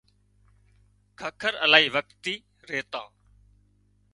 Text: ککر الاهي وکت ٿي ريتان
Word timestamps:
ککر 1.19 1.53
الاهي 1.63 1.87
وکت 1.95 2.15
ٿي 2.23 2.35
ريتان 2.69 3.09